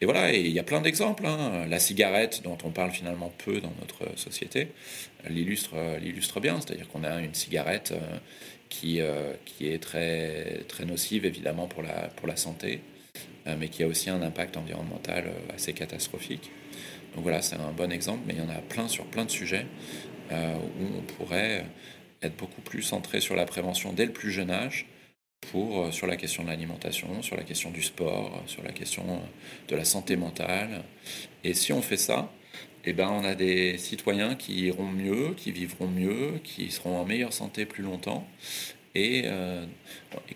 et 0.01 0.05
voilà, 0.05 0.33
il 0.33 0.51
y 0.51 0.59
a 0.59 0.63
plein 0.63 0.81
d'exemples. 0.81 1.25
Hein. 1.27 1.67
La 1.69 1.79
cigarette, 1.79 2.43
dont 2.43 2.59
on 2.65 2.71
parle 2.71 2.91
finalement 2.91 3.33
peu 3.45 3.61
dans 3.61 3.73
notre 3.81 4.19
société, 4.19 4.69
l'illustre, 5.29 5.77
l'illustre 6.01 6.41
bien. 6.41 6.61
C'est-à-dire 6.61 6.89
qu'on 6.89 7.05
a 7.05 7.21
une 7.21 7.35
cigarette 7.35 7.95
qui, 8.69 9.01
qui 9.47 9.69
est 9.69 9.83
très, 9.83 10.65
très 10.69 10.85
nocive, 10.85 11.25
évidemment, 11.25 11.69
pour 11.69 11.83
la, 11.83 12.09
pour 12.17 12.27
la 12.27 12.37
santé, 12.37 12.81
mais 13.47 13.69
qui 13.69 13.83
a 13.83 13.87
aussi 13.87 14.11
un 14.11 14.21
impact 14.21 14.57
environnemental 14.57 15.31
assez 15.55 15.73
catastrophique. 15.73 16.51
Donc 17.15 17.23
voilà, 17.23 17.41
c'est 17.41 17.57
un 17.57 17.73
bon 17.73 17.93
exemple, 17.93 18.25
mais 18.27 18.35
il 18.35 18.41
y 18.41 18.43
en 18.43 18.51
a 18.51 18.61
plein 18.61 18.89
sur 18.89 19.05
plein 19.07 19.25
de 19.25 19.31
sujets 19.31 19.67
où 20.31 20.85
on 20.99 21.03
pourrait 21.17 21.65
être 22.23 22.37
beaucoup 22.37 22.63
plus 22.63 22.83
centré 22.83 23.21
sur 23.21 23.37
la 23.37 23.47
prévention 23.47 23.93
dès 23.93 24.07
le 24.07 24.13
plus 24.13 24.33
jeune 24.33 24.51
âge 24.51 24.87
euh, 25.55 25.91
sur 25.91 26.07
la 26.07 26.17
question 26.17 26.43
de 26.43 26.49
l'alimentation, 26.49 27.23
sur 27.23 27.37
la 27.37 27.43
question 27.43 27.71
du 27.71 27.83
sport, 27.83 28.43
sur 28.47 28.63
la 28.63 28.73
question 28.73 29.05
euh, 29.09 29.17
de 29.69 29.77
la 29.77 29.85
santé 29.85 30.17
mentale. 30.17 30.83
Et 31.43 31.55
si 31.55 31.73
on 31.73 31.83
fait 31.83 31.97
ça, 31.97 32.31
eh 32.85 32.93
ben, 32.93 33.09
on 33.09 33.25
a 33.25 33.35
des 33.35 33.79
citoyens 33.79 34.35
qui 34.35 34.67
iront 34.67 34.91
mieux, 34.91 35.35
qui 35.37 35.53
vivront 35.53 35.89
mieux, 35.89 36.41
qui 36.43 36.71
seront 36.71 36.99
en 36.99 37.05
meilleure 37.05 37.33
santé 37.33 37.65
plus 37.65 37.83
longtemps 37.83 38.27
et, 38.95 39.23
euh, 39.25 39.65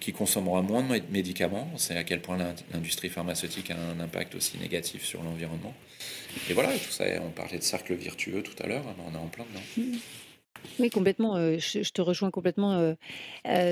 qui 0.00 0.12
consommeront 0.12 0.62
moins 0.62 0.82
de 0.82 1.02
médicaments. 1.10 1.70
Sait 1.76 1.96
à 1.96 2.04
quel 2.04 2.20
point 2.20 2.38
l'industrie 2.72 3.08
pharmaceutique 3.08 3.70
a 3.70 3.76
un 3.76 4.00
impact 4.00 4.34
aussi 4.34 4.58
négatif 4.58 5.04
sur 5.04 5.22
l'environnement. 5.22 5.74
Et 6.48 6.54
voilà, 6.54 6.72
tout 6.72 6.90
ça, 6.90 7.04
on 7.22 7.30
parlait 7.30 7.58
de 7.58 7.62
cercle 7.62 7.94
vertueux 7.94 8.42
tout 8.42 8.60
à 8.62 8.66
l'heure, 8.66 8.84
on 9.06 9.14
est 9.14 9.18
en 9.18 9.28
plein 9.28 9.44
dedans. 9.44 9.98
Oui, 10.78 10.90
complètement, 10.90 11.36
je 11.58 11.90
te 11.90 12.00
rejoins 12.00 12.30
complètement, 12.30 12.94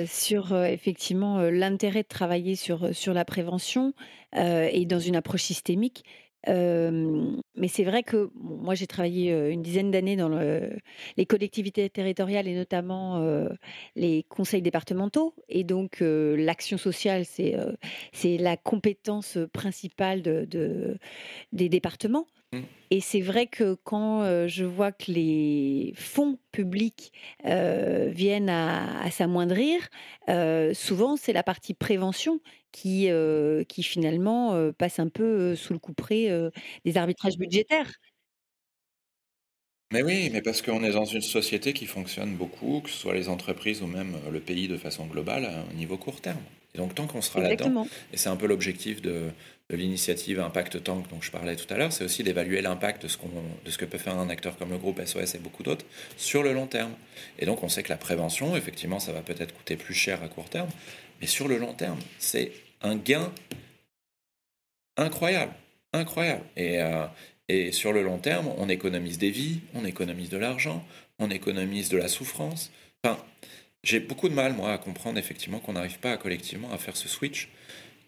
sur, 0.06 0.56
effectivement, 0.64 1.40
l'intérêt 1.42 2.02
de 2.02 2.08
travailler 2.08 2.56
sur, 2.56 2.94
sur 2.94 3.14
la 3.14 3.24
prévention, 3.24 3.92
et 4.34 4.84
dans 4.86 4.98
une 4.98 5.16
approche 5.16 5.42
systémique. 5.42 6.04
mais 6.46 7.68
c'est 7.68 7.84
vrai 7.84 8.02
que 8.02 8.30
moi 8.34 8.74
j'ai 8.74 8.86
travaillé, 8.86 9.32
une 9.50 9.62
dizaine 9.62 9.90
d'années 9.90 10.16
dans 10.16 10.28
les 10.28 11.26
collectivités 11.26 11.88
territoriales 11.90 12.48
et 12.48 12.54
notamment, 12.54 13.24
les 13.94 14.24
conseils 14.28 14.62
départementaux 14.62 15.34
et 15.48 15.64
donc, 15.64 15.98
l'action 16.00 16.78
sociale, 16.78 17.24
c'est, 17.24 17.56
la 18.38 18.56
compétence, 18.56 19.38
principale 19.52 20.22
de 20.22 20.98
des 21.52 21.68
départements. 21.68 22.26
Mmh. 22.60 22.64
Et 22.90 23.00
c'est 23.00 23.20
vrai 23.20 23.46
que 23.46 23.76
quand 23.82 24.46
je 24.46 24.64
vois 24.64 24.92
que 24.92 25.10
les 25.10 25.92
fonds 25.96 26.38
publics 26.52 27.12
viennent 27.44 28.48
à, 28.48 29.10
s'amoindrir, 29.10 29.88
souvent 30.72 31.16
c'est 31.16 31.32
la 31.32 31.42
partie 31.42 31.74
prévention 31.74 32.40
qui, 32.70 33.08
qui 33.68 33.82
finalement 33.82 34.70
passe 34.78 35.00
un 35.00 35.08
peu 35.08 35.56
sous 35.56 35.72
le 35.72 35.80
couperet 35.80 36.30
des 36.84 36.96
arbitrages 36.96 37.38
budgétaires. 37.38 37.92
Mais 39.92 40.02
oui, 40.02 40.30
mais 40.32 40.42
parce 40.42 40.62
qu'on 40.62 40.82
est 40.82 40.92
dans 40.92 41.04
une 41.04 41.22
société 41.22 41.72
qui 41.72 41.86
fonctionne 41.86 42.34
beaucoup, 42.34 42.80
que 42.80 42.90
ce 42.90 42.96
soit 42.96 43.14
les 43.14 43.28
entreprises 43.28 43.82
ou 43.82 43.86
même 43.86 44.16
le 44.32 44.40
pays 44.40 44.66
de 44.68 44.76
façon 44.76 45.06
globale, 45.06 45.48
au 45.70 45.74
niveau 45.74 45.96
court 45.96 46.20
terme. 46.20 46.42
Et 46.74 46.78
donc 46.78 46.94
tant 46.94 47.06
qu'on 47.06 47.22
sera 47.22 47.40
là-dedans, 47.40 47.86
et 48.12 48.16
c'est 48.16 48.28
un 48.28 48.36
peu 48.36 48.46
l'objectif 48.46 49.00
de, 49.00 49.30
de 49.70 49.76
l'initiative 49.76 50.38
Impact 50.38 50.84
Tank 50.84 51.08
dont 51.10 51.20
je 51.20 51.30
parlais 51.30 51.56
tout 51.56 51.72
à 51.72 51.76
l'heure, 51.76 51.92
c'est 51.92 52.04
aussi 52.04 52.22
d'évaluer 52.22 52.62
l'impact 52.62 53.02
de, 53.02 53.08
ce 53.08 53.78
que 53.78 53.84
peut 53.84 53.98
faire 53.98 54.16
un 54.16 54.28
acteur 54.30 54.56
comme 54.56 54.70
le 54.70 54.78
groupe 54.78 55.04
SOS 55.04 55.34
et 55.34 55.38
beaucoup 55.38 55.64
d'autres 55.64 55.84
sur 56.16 56.42
le 56.44 56.52
long 56.52 56.66
terme. 56.66 56.92
Et 57.38 57.46
donc 57.46 57.62
on 57.64 57.68
sait 57.68 57.82
que 57.82 57.88
la 57.88 57.96
prévention, 57.96 58.56
effectivement, 58.56 59.00
ça 59.00 59.12
va 59.12 59.22
peut-être 59.22 59.52
coûter 59.52 59.76
plus 59.76 59.94
cher 59.94 60.22
à 60.22 60.28
court 60.28 60.48
terme, 60.48 60.68
mais 61.20 61.26
sur 61.26 61.48
le 61.48 61.58
long 61.58 61.72
terme, 61.72 61.98
c'est 62.18 62.52
un 62.80 62.94
gain 62.94 63.32
incroyable, 64.96 65.52
incroyable. 65.92 66.44
Et, 66.56 66.80
euh, 66.80 67.06
sur 67.72 67.92
le 67.92 68.02
long 68.02 68.18
terme, 68.18 68.48
on 68.58 68.68
économise 68.68 69.18
des 69.18 69.30
vies, 69.30 69.60
on 69.74 69.84
économise 69.84 70.30
de 70.30 70.36
l'argent, 70.36 70.84
on 71.18 71.30
économise 71.30 71.88
de 71.88 71.96
la 71.96 72.08
souffrance. 72.08 72.72
Enfin, 73.02 73.18
j'ai 73.84 74.00
beaucoup 74.00 74.28
de 74.28 74.34
mal, 74.34 74.52
moi, 74.52 74.72
à 74.72 74.78
comprendre 74.78 75.18
effectivement 75.18 75.60
qu'on 75.60 75.74
n'arrive 75.74 76.00
pas 76.00 76.16
collectivement 76.16 76.72
à 76.72 76.78
faire 76.78 76.96
ce 76.96 77.08
switch 77.08 77.48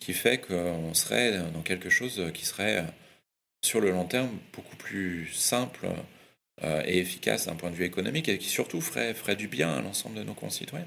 qui 0.01 0.13
fait 0.13 0.39
qu'on 0.39 0.95
serait 0.95 1.39
dans 1.53 1.63
quelque 1.63 1.91
chose 1.91 2.31
qui 2.35 2.45
serait 2.45 2.85
sur 3.65 3.81
le 3.81 3.91
long 3.91 4.05
terme 4.05 4.31
beaucoup 4.53 4.77
plus 4.77 5.33
simple 5.33 5.89
euh, 6.63 6.83
et 6.87 6.99
efficace 6.99 7.47
d'un 7.47 7.55
point 7.55 7.71
de 7.71 7.77
vue 7.77 7.85
économique 7.85 8.29
et 8.29 8.39
qui 8.39 8.49
surtout 8.49 8.81
ferait, 8.81 9.15
ferait 9.15 9.37
du 9.37 9.49
bien 9.49 9.71
à 9.71 9.81
l'ensemble 9.81 10.17
de 10.17 10.25
nos 10.25 10.35
concitoyens. 10.35 10.87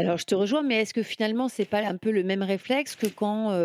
Alors 0.00 0.18
je 0.18 0.24
te 0.24 0.34
rejoins, 0.34 0.64
mais 0.64 0.80
est-ce 0.80 0.92
que 0.92 1.04
finalement 1.04 1.48
c'est 1.48 1.64
pas 1.64 1.78
un 1.86 1.96
peu 1.96 2.10
le 2.10 2.24
même 2.24 2.42
réflexe 2.42 2.96
que 2.96 3.06
quand, 3.06 3.56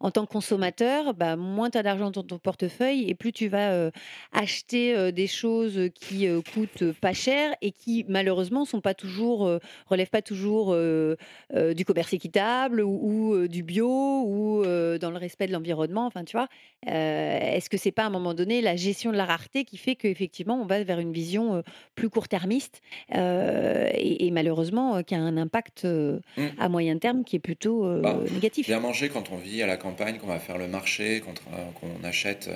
en 0.00 0.10
tant 0.10 0.26
que 0.26 0.32
consommateur, 0.32 1.14
bah, 1.14 1.36
moins 1.36 1.70
tu 1.70 1.78
as 1.78 1.84
d'argent 1.84 2.10
dans 2.10 2.24
ton 2.24 2.38
portefeuille 2.38 3.08
et 3.08 3.14
plus 3.14 3.32
tu 3.32 3.46
vas, 3.46 3.92
acheter, 4.32 5.12
des 5.12 5.28
choses, 5.28 5.88
qui, 5.94 6.26
coûtent, 6.52 6.90
pas 7.00 7.12
cher 7.12 7.54
et 7.62 7.70
qui 7.70 8.04
malheureusement 8.08 8.64
sont 8.64 8.80
pas 8.80 8.94
toujours, 8.94 9.48
relèvent 9.86 10.10
pas 10.10 10.20
toujours, 10.20 10.74
du 10.74 11.84
commerce 11.84 12.12
équitable 12.12 12.80
ou 12.80 13.46
du 13.46 13.62
bio 13.62 14.24
ou, 14.26 14.64
dans 14.64 15.10
le 15.12 15.18
respect 15.18 15.46
de 15.46 15.52
l'environnement, 15.52 16.06
enfin 16.06 16.24
tu 16.24 16.36
vois? 16.36 16.48
est-ce 16.86 17.70
que 17.70 17.76
c'est 17.76 17.92
pas 17.92 18.02
à 18.02 18.06
un 18.06 18.10
moment 18.10 18.34
donné 18.34 18.62
la 18.62 18.74
gestion 18.74 19.12
de 19.12 19.16
la 19.16 19.26
rareté 19.26 19.64
qui 19.64 19.76
fait 19.76 19.94
qu'effectivement 19.94 20.60
on 20.60 20.66
va 20.66 20.82
vers 20.82 20.98
une 20.98 21.12
vision, 21.12 21.62
plus 21.94 22.10
court-termiste, 22.10 22.80
et 23.14 24.30
malheureusement, 24.32 25.04
qui 25.04 25.14
a 25.14 25.20
un 25.20 25.36
impact 25.36 25.67
Mmh. 25.84 26.18
à 26.58 26.68
moyen 26.68 26.98
terme 26.98 27.24
qui 27.24 27.36
est 27.36 27.40
plutôt 27.40 28.00
bah, 28.00 28.18
négatif. 28.32 28.66
Bien 28.66 28.80
manger 28.80 29.08
quand 29.08 29.30
on 29.30 29.36
vit 29.36 29.62
à 29.62 29.66
la 29.66 29.76
campagne, 29.76 30.18
qu'on 30.18 30.26
va 30.26 30.38
faire 30.38 30.58
le 30.58 30.68
marché, 30.68 31.22
qu'on 31.22 32.04
achète 32.04 32.50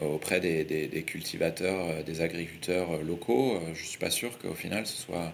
auprès 0.00 0.40
des, 0.40 1.04
cultivateurs, 1.06 2.04
des 2.04 2.20
agriculteurs 2.20 3.02
locaux, 3.02 3.60
je 3.74 3.84
suis 3.84 3.98
pas 3.98 4.10
sûr 4.10 4.38
qu'au 4.38 4.54
final 4.54 4.86
ce 4.86 4.96
soit 4.96 5.32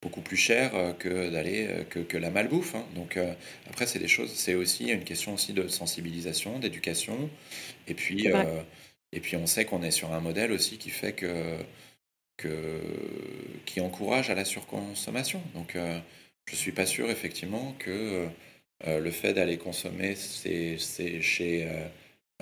beaucoup 0.00 0.20
plus 0.20 0.36
cher 0.36 0.72
que 0.98 1.30
d'aller 1.30 1.68
que, 1.90 2.16
la 2.16 2.30
malbouffe. 2.30 2.74
Hein. 2.74 2.84
Donc 2.94 3.18
après 3.68 3.86
c'est 3.86 3.98
des 3.98 4.08
choses, 4.08 4.32
c'est 4.32 4.54
aussi 4.54 4.88
une 4.88 5.04
question 5.04 5.34
aussi 5.34 5.52
de 5.52 5.68
sensibilisation, 5.68 6.58
d'éducation, 6.58 7.30
et 7.86 7.94
puis 7.94 8.28
et 9.12 9.20
puis 9.20 9.36
on 9.36 9.46
sait 9.46 9.64
qu'on 9.64 9.82
est 9.82 9.90
sur 9.90 10.12
un 10.12 10.20
modèle 10.20 10.52
aussi 10.52 10.78
qui 10.78 10.90
fait 10.90 11.12
que, 11.12 11.56
que 12.36 12.80
qui 13.64 13.80
encourage 13.80 14.30
à 14.30 14.34
la 14.34 14.44
surconsommation. 14.44 15.42
Donc 15.54 15.76
je 16.50 16.56
suis 16.56 16.72
pas 16.72 16.86
sûr 16.86 17.10
effectivement 17.10 17.74
que 17.78 18.28
euh, 18.86 19.00
le 19.00 19.10
fait 19.10 19.34
d'aller 19.34 19.58
consommer 19.58 20.14
c'est 20.14 20.78
chez 20.78 21.66
euh, 21.66 21.88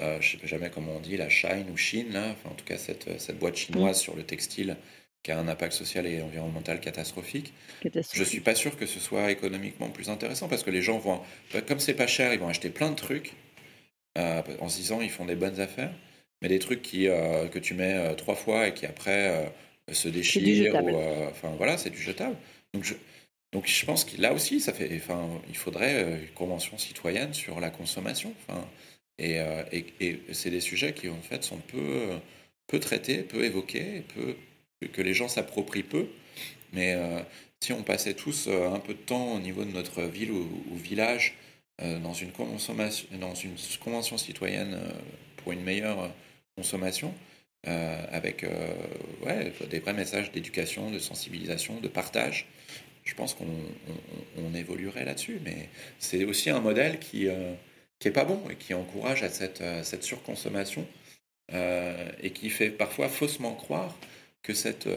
euh, 0.01 0.21
je 0.21 0.37
sais 0.37 0.47
jamais 0.47 0.71
comment 0.71 0.97
on 0.97 1.01
dit 1.01 1.17
la 1.17 1.31
Shine 1.31 1.65
ou 1.73 1.77
Chine 1.79 2.13
là, 2.13 2.29
enfin, 2.31 2.51
en 2.51 2.55
tout 2.55 2.65
cas 2.65 2.77
cette, 2.77 3.19
cette 3.19 3.39
boîte 3.39 3.57
chinoise 3.57 3.99
sur 3.99 4.15
le 4.15 4.23
textile 4.23 4.77
qui 5.23 5.33
a 5.33 5.39
un 5.39 5.49
impact 5.49 5.73
social 5.73 6.07
et 6.07 6.21
environnemental 6.21 6.79
catastrophique. 6.79 7.55
catastrophique. 7.81 8.23
Je 8.23 8.29
suis 8.29 8.41
pas 8.41 8.55
sûr 8.55 8.77
que 8.77 8.85
ce 8.85 9.01
soit 9.01 9.31
économiquement 9.31 9.89
plus 9.89 10.11
intéressant 10.11 10.47
parce 10.49 10.63
que 10.63 10.71
les 10.71 10.83
gens 10.83 10.99
vont 10.99 11.21
bah, 11.55 11.63
comme 11.63 11.81
c'est 11.81 11.95
pas 11.95 12.07
cher 12.07 12.33
ils 12.33 12.39
vont 12.39 12.49
acheter 12.49 12.71
plein 12.71 12.91
de 12.91 12.97
trucs 12.97 13.33
en 14.15 14.69
se 14.69 14.77
disant 14.77 15.01
ils 15.01 15.11
font 15.11 15.27
des 15.27 15.37
bonnes 15.37 15.61
affaires 15.61 15.93
mais 16.41 16.49
des 16.49 16.59
trucs 16.59 16.83
qui 16.83 17.07
que 17.07 17.59
tu 17.59 17.75
mets 17.75 18.15
trois 18.17 18.35
fois 18.35 18.69
et 18.69 18.75
qui 18.75 18.87
après 18.87 19.53
se 19.91 20.09
déchirent 20.09 20.75
ou 20.75 20.97
enfin 21.31 21.51
voilà 21.57 21.77
c'est 21.77 21.91
du 21.91 22.01
jetable 22.01 22.37
donc 22.73 22.85
je 22.85 22.95
donc 23.53 23.67
je 23.67 23.87
pense 23.87 24.05
que 24.05 24.21
là 24.21 24.33
aussi, 24.33 24.61
ça 24.61 24.73
fait, 24.73 24.91
enfin, 24.97 25.29
il 25.49 25.57
faudrait 25.57 26.05
euh, 26.05 26.21
une 26.21 26.29
convention 26.35 26.79
citoyenne 26.79 27.33
sur 27.33 27.61
la 27.61 27.71
consommation. 27.71 28.35
Enfin, 28.43 28.67
et, 29.19 29.41
euh, 29.41 29.63
et, 29.73 30.21
c'est 30.33 30.51
des 30.51 30.61
sujets 30.61 30.93
qui 30.93 31.09
en 31.09 31.21
fait 31.23 31.45
sont 31.45 31.59
peu, 31.59 31.79
euh, 31.79 32.19
peu 32.67 32.81
traités, 32.81 33.19
peu 33.23 33.45
évoqués, 33.45 34.05
peu, 34.15 34.37
que 34.89 35.03
les 35.03 35.15
gens 35.15 35.29
s'approprient 35.29 35.83
peu. 35.83 36.07
Mais 36.73 36.97
si 37.61 37.73
on 37.73 37.83
passait 37.83 38.13
tous 38.15 38.49
un 38.49 38.81
peu 38.81 38.93
de 38.93 38.99
temps 38.99 39.35
au 39.35 39.39
niveau 39.39 39.65
de 39.65 39.71
notre 39.71 40.03
ville 40.03 40.33
ou, 40.33 40.75
village 40.75 41.35
dans, 41.79 42.13
une 42.13 42.33
consommation, 42.33 43.07
dans 43.19 43.35
une 43.35 43.55
convention 43.81 44.19
citoyenne 44.19 44.79
pour 45.39 45.53
une 45.53 45.63
meilleure 45.63 46.13
consommation, 46.57 47.15
avec 47.65 48.45
des 49.71 49.79
vrais 49.79 49.95
messages 49.95 50.33
d'éducation, 50.33 50.91
de 50.91 50.99
sensibilisation, 50.99 51.81
de 51.81 51.89
partage, 51.89 52.47
je 53.07 53.15
pense 53.15 53.35
qu'on 53.35 54.55
évoluerait 54.55 55.05
là-dessus. 55.05 55.41
Mais 55.45 55.71
c'est 55.99 56.25
aussi 56.25 56.51
un 56.51 56.61
modèle 56.61 56.99
qui 56.99 57.25
n'est 57.25 57.31
euh, 58.07 58.13
pas 58.13 58.25
bon 58.25 58.43
et 58.51 58.57
qui 58.57 58.75
encourage 58.75 59.23
à 59.23 59.31
cette, 59.31 59.63
euh, 59.63 59.83
cette 59.83 60.03
surconsommation 60.03 60.87
euh, 61.55 62.11
et 62.21 62.31
qui 62.33 62.51
fait 62.51 62.71
parfois 62.71 63.09
faussement 63.09 63.55
croire 63.55 63.97
que 64.43 64.53
cette 64.55 64.89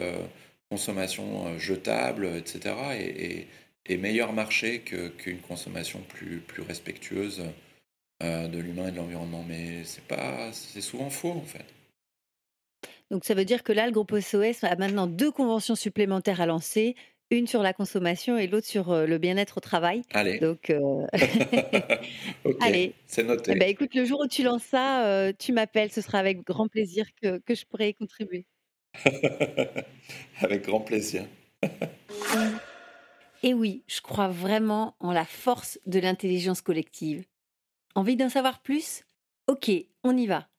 consommation 0.69 1.57
jetable, 1.57 2.27
etc., 2.37 2.75
est, 2.93 3.47
est, 3.87 3.97
meilleur 3.97 4.31
marché 4.31 4.81
qu'une 4.81 5.39
consommation 5.39 6.01
plus, 6.01 6.37
plus 6.37 6.61
respectueuse 6.61 7.41
de 8.21 8.59
l'humain 8.59 8.89
et 8.89 8.91
de 8.91 8.97
l'environnement. 8.97 9.43
Mais 9.47 9.83
c'est 10.51 10.81
souvent 10.81 11.09
faux 11.09 11.31
en 11.31 11.41
fait. 11.41 11.65
Donc 13.09 13.25
ça 13.25 13.33
veut 13.33 13.45
dire 13.45 13.63
que 13.63 13.73
là, 13.73 13.87
le 13.87 13.91
groupe 13.91 14.19
SOS 14.19 14.63
a 14.63 14.75
maintenant 14.75 15.07
deux 15.07 15.31
conventions 15.31 15.73
supplémentaires 15.73 16.41
à 16.41 16.45
lancer, 16.45 16.95
une 17.31 17.47
sur 17.47 17.61
la 17.61 17.73
consommation 17.73 18.37
et 18.37 18.47
l'autre 18.47 18.67
sur 18.67 18.95
le 18.95 19.17
bien-être 19.17 19.57
au 19.57 19.61
travail. 19.61 20.01
Allez. 20.11 20.39
Donc, 20.39 20.71
ok, 22.43 22.55
allez. 22.61 22.93
c'est 23.05 23.23
noté. 23.23 23.51
Eh 23.55 23.59
ben, 23.59 23.69
écoute, 23.69 23.93
le 23.93 24.05
jour 24.05 24.21
où 24.21 24.27
tu 24.27 24.43
lances 24.43 24.63
ça, 24.63 25.31
tu 25.37 25.53
m'appelles, 25.53 25.91
ce 25.91 26.01
sera 26.01 26.19
avec 26.19 26.43
grand 26.43 26.67
plaisir 26.67 27.05
que, 27.21 27.37
que 27.39 27.53
je 27.53 27.65
pourrai 27.65 27.89
y 27.89 27.93
contribuer. 27.93 28.45
avec 30.41 30.63
grand 30.63 30.81
plaisir. 30.81 31.25
Et 33.43 33.53
oui, 33.53 33.83
je 33.87 34.01
crois 34.01 34.27
vraiment 34.27 34.95
en 34.99 35.11
la 35.11 35.25
force 35.25 35.79
de 35.85 35.99
l'intelligence 35.99 36.61
collective. 36.61 37.25
Envie 37.95 38.17
d'en 38.17 38.29
savoir 38.29 38.61
plus? 38.61 39.03
Ok, 39.47 39.71
on 40.03 40.17
y 40.17 40.27
va. 40.27 40.49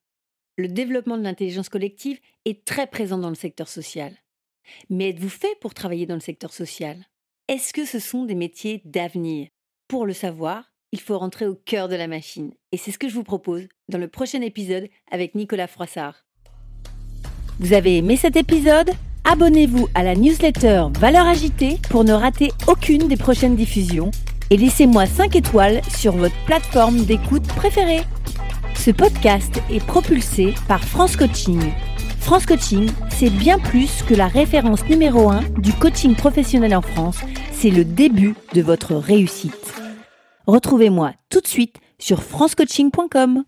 Le 0.56 0.68
développement 0.68 1.18
de 1.18 1.22
l'intelligence 1.22 1.68
collective 1.68 2.20
est 2.44 2.64
très 2.64 2.86
présent 2.86 3.18
dans 3.18 3.28
le 3.28 3.34
secteur 3.34 3.68
social. 3.68 4.14
Mais 4.88 5.10
êtes-vous 5.10 5.28
fait 5.28 5.56
pour 5.60 5.74
travailler 5.74 6.06
dans 6.06 6.14
le 6.14 6.20
secteur 6.20 6.52
social? 6.52 6.96
Est-ce 7.48 7.72
que 7.72 7.84
ce 7.84 7.98
sont 7.98 8.24
des 8.24 8.34
métiers 8.34 8.82
d'avenir? 8.84 9.48
Pour 9.88 10.06
le 10.06 10.12
savoir, 10.12 10.72
il 10.92 11.00
faut 11.00 11.18
rentrer 11.18 11.46
au 11.46 11.54
cœur 11.54 11.88
de 11.88 11.96
la 11.96 12.06
machine. 12.06 12.52
Et 12.72 12.76
c'est 12.76 12.92
ce 12.92 12.98
que 12.98 13.08
je 13.08 13.14
vous 13.14 13.24
propose 13.24 13.66
dans 13.88 13.98
le 13.98 14.08
prochain 14.08 14.40
épisode 14.40 14.88
avec 15.10 15.34
Nicolas 15.34 15.66
Froissart. 15.66 16.26
Vous 17.58 17.72
avez 17.72 17.98
aimé 17.98 18.16
cet 18.16 18.36
épisode? 18.36 18.90
Abonnez-vous 19.24 19.88
à 19.94 20.02
la 20.02 20.14
newsletter 20.14 20.86
Valeurs 20.98 21.26
Agitée 21.26 21.78
pour 21.90 22.04
ne 22.04 22.12
rater 22.12 22.50
aucune 22.68 23.06
des 23.06 23.16
prochaines 23.16 23.56
diffusions 23.56 24.10
et 24.50 24.56
laissez-moi 24.56 25.06
5 25.06 25.36
étoiles 25.36 25.80
sur 25.88 26.12
votre 26.12 26.44
plateforme 26.46 27.04
d'écoute 27.04 27.46
préférée. 27.46 28.02
Ce 28.74 28.90
podcast 28.90 29.60
est 29.70 29.84
propulsé 29.84 30.54
par 30.66 30.82
France 30.82 31.16
Coaching. 31.16 31.60
France 32.20 32.46
Coaching, 32.46 32.88
c'est 33.10 33.30
bien 33.30 33.58
plus 33.58 34.02
que 34.02 34.14
la 34.14 34.28
référence 34.28 34.84
numéro 34.88 35.30
1 35.30 35.42
du 35.58 35.72
coaching 35.72 36.14
professionnel 36.14 36.76
en 36.76 36.82
France, 36.82 37.18
c'est 37.50 37.70
le 37.70 37.84
début 37.84 38.34
de 38.54 38.62
votre 38.62 38.94
réussite. 38.94 39.74
Retrouvez-moi 40.46 41.12
tout 41.28 41.40
de 41.40 41.46
suite 41.48 41.76
sur 41.98 42.22
francecoaching.com. 42.22 43.44